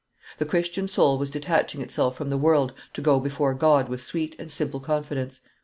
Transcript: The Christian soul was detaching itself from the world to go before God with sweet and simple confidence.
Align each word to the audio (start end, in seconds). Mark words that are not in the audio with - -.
The 0.39 0.45
Christian 0.47 0.87
soul 0.87 1.19
was 1.19 1.29
detaching 1.29 1.79
itself 1.79 2.15
from 2.17 2.31
the 2.31 2.37
world 2.39 2.73
to 2.93 3.01
go 3.01 3.19
before 3.19 3.53
God 3.53 3.87
with 3.87 4.01
sweet 4.01 4.35
and 4.39 4.49
simple 4.51 4.79
confidence. 4.79 5.41